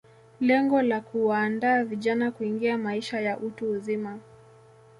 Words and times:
Lengo 0.39 0.81
la 0.81 1.01
kuwaandaa 1.01 1.83
vijana 1.83 2.31
kuingia 2.31 2.77
maisha 2.77 3.19
ya 3.21 3.39
utu 3.39 3.71
uzima 3.71 4.19